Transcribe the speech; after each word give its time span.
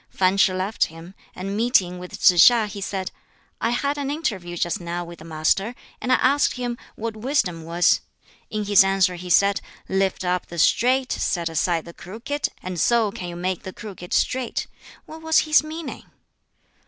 Fan 0.09 0.35
Ch'i 0.35 0.51
left 0.51 0.85
him, 0.85 1.13
and 1.35 1.55
meeting 1.55 1.99
with 1.99 2.13
Tsz 2.19 2.49
hiŠ 2.49 2.67
he 2.69 2.81
said, 2.81 3.11
"I 3.61 3.69
had 3.69 3.99
an 3.99 4.09
interview 4.09 4.57
just 4.57 4.81
now 4.81 5.05
with 5.05 5.19
the 5.19 5.25
Master, 5.25 5.75
and 6.01 6.11
I 6.11 6.15
asked 6.15 6.53
him 6.55 6.75
what 6.95 7.15
wisdom 7.15 7.65
was. 7.65 8.01
In 8.49 8.65
his 8.65 8.83
answer 8.83 9.13
he 9.13 9.29
said, 9.29 9.61
'Lift 9.87 10.25
up 10.25 10.47
the 10.47 10.57
straight, 10.57 11.11
set 11.11 11.49
aside 11.49 11.85
the 11.85 11.93
crooked, 11.93 12.47
and 12.63 12.79
so 12.81 13.11
can 13.11 13.29
you 13.29 13.35
make 13.35 13.61
the 13.61 13.73
crooked 13.73 14.11
straight.' 14.11 14.65
What 15.05 15.21
was 15.21 15.37
his 15.45 15.63
meaning?" 15.63 16.05